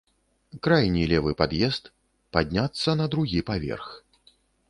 Крайні 0.67 1.03
левы 1.11 1.33
пад'езд, 1.41 1.91
падняцца 2.37 2.97
на 3.01 3.05
другі 3.17 3.39
паверх. 3.53 3.93